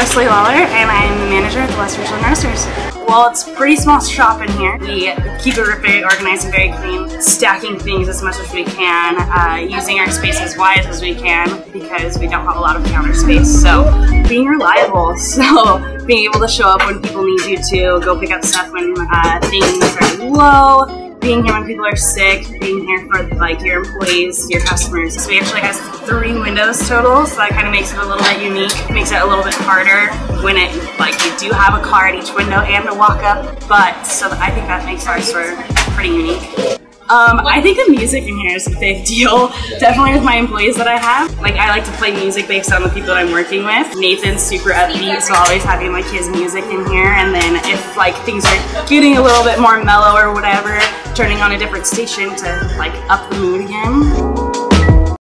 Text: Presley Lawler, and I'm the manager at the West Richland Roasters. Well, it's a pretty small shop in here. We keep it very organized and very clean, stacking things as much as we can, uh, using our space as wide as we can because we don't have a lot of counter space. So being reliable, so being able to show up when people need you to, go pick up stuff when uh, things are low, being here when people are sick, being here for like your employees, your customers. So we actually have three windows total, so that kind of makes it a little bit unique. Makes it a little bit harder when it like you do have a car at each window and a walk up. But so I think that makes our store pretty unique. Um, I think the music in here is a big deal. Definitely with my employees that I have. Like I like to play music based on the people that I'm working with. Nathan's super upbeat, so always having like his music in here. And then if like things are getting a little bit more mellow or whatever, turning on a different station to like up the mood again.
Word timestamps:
Presley 0.00 0.24
Lawler, 0.24 0.48
and 0.48 0.90
I'm 0.90 1.18
the 1.20 1.26
manager 1.26 1.58
at 1.58 1.68
the 1.68 1.76
West 1.76 1.98
Richland 1.98 2.24
Roasters. 2.24 2.64
Well, 3.06 3.30
it's 3.30 3.46
a 3.46 3.52
pretty 3.52 3.76
small 3.76 4.00
shop 4.00 4.40
in 4.40 4.48
here. 4.52 4.78
We 4.78 5.12
keep 5.42 5.58
it 5.58 5.80
very 5.82 6.02
organized 6.02 6.44
and 6.46 6.54
very 6.54 6.72
clean, 6.72 7.20
stacking 7.20 7.78
things 7.78 8.08
as 8.08 8.22
much 8.22 8.36
as 8.36 8.50
we 8.50 8.64
can, 8.64 9.16
uh, 9.18 9.56
using 9.56 9.98
our 9.98 10.10
space 10.10 10.40
as 10.40 10.56
wide 10.56 10.86
as 10.86 11.02
we 11.02 11.14
can 11.14 11.48
because 11.70 12.18
we 12.18 12.28
don't 12.28 12.46
have 12.46 12.56
a 12.56 12.60
lot 12.60 12.76
of 12.76 12.84
counter 12.86 13.12
space. 13.12 13.60
So 13.60 13.84
being 14.26 14.46
reliable, 14.46 15.18
so 15.18 15.78
being 16.06 16.24
able 16.30 16.40
to 16.40 16.48
show 16.48 16.68
up 16.68 16.80
when 16.86 17.02
people 17.02 17.22
need 17.22 17.42
you 17.42 17.58
to, 17.58 18.02
go 18.02 18.18
pick 18.18 18.30
up 18.30 18.42
stuff 18.42 18.72
when 18.72 18.94
uh, 18.96 19.38
things 19.50 19.84
are 20.00 20.24
low, 20.24 20.99
being 21.20 21.44
here 21.44 21.52
when 21.52 21.66
people 21.66 21.84
are 21.84 21.96
sick, 21.96 22.46
being 22.60 22.86
here 22.86 23.06
for 23.06 23.22
like 23.36 23.60
your 23.62 23.82
employees, 23.82 24.48
your 24.48 24.60
customers. 24.62 25.22
So 25.22 25.28
we 25.28 25.38
actually 25.38 25.60
have 25.60 25.76
three 26.06 26.38
windows 26.38 26.88
total, 26.88 27.26
so 27.26 27.36
that 27.36 27.50
kind 27.50 27.66
of 27.66 27.72
makes 27.72 27.92
it 27.92 27.98
a 27.98 28.04
little 28.04 28.24
bit 28.24 28.42
unique. 28.42 28.72
Makes 28.90 29.12
it 29.12 29.20
a 29.20 29.26
little 29.26 29.44
bit 29.44 29.54
harder 29.54 30.12
when 30.42 30.56
it 30.56 30.72
like 30.98 31.14
you 31.24 31.36
do 31.38 31.52
have 31.52 31.74
a 31.74 31.82
car 31.82 32.08
at 32.08 32.14
each 32.14 32.34
window 32.34 32.60
and 32.60 32.88
a 32.88 32.94
walk 32.94 33.22
up. 33.22 33.44
But 33.68 34.02
so 34.04 34.30
I 34.30 34.50
think 34.50 34.66
that 34.66 34.84
makes 34.84 35.06
our 35.06 35.20
store 35.20 35.56
pretty 35.94 36.10
unique. 36.10 36.80
Um, 37.10 37.42
I 37.42 37.60
think 37.60 37.76
the 37.76 37.90
music 37.90 38.22
in 38.22 38.36
here 38.38 38.54
is 38.54 38.68
a 38.68 38.78
big 38.78 39.04
deal. 39.14 39.48
Definitely 39.80 40.12
with 40.12 40.22
my 40.22 40.36
employees 40.36 40.76
that 40.76 40.86
I 40.86 40.96
have. 40.96 41.36
Like 41.40 41.56
I 41.56 41.68
like 41.68 41.84
to 41.84 41.92
play 41.98 42.12
music 42.12 42.46
based 42.46 42.72
on 42.72 42.82
the 42.82 42.88
people 42.88 43.08
that 43.08 43.18
I'm 43.18 43.32
working 43.32 43.64
with. 43.64 43.98
Nathan's 43.98 44.40
super 44.40 44.70
upbeat, 44.70 45.20
so 45.20 45.34
always 45.34 45.64
having 45.64 45.90
like 45.90 46.06
his 46.06 46.28
music 46.28 46.62
in 46.64 46.86
here. 46.86 47.10
And 47.10 47.34
then 47.34 47.58
if 47.66 47.96
like 47.96 48.14
things 48.22 48.46
are 48.46 48.86
getting 48.86 49.16
a 49.16 49.22
little 49.22 49.42
bit 49.42 49.58
more 49.58 49.82
mellow 49.82 50.14
or 50.14 50.32
whatever, 50.32 50.78
turning 51.14 51.38
on 51.38 51.52
a 51.52 51.58
different 51.58 51.86
station 51.86 52.34
to 52.36 52.74
like 52.78 52.94
up 53.10 53.30
the 53.30 53.38
mood 53.38 53.64
again. 53.64 54.39